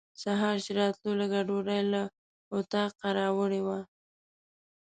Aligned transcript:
سهار 0.21 0.55
چې 0.65 0.71
راتلو 0.79 1.11
لږه 1.19 1.41
ډوډۍ 1.47 1.81
له 1.93 2.01
اطاقه 2.57 3.09
راوړې 3.19 3.61
وه. 3.67 3.79